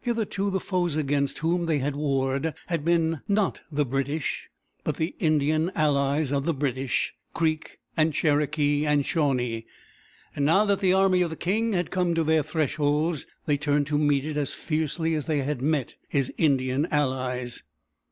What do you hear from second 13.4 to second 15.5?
they turned to meet it as fiercely as they